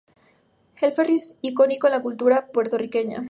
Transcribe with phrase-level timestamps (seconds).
[0.81, 3.19] El ferry es un icono en la cultura puertorriqueña.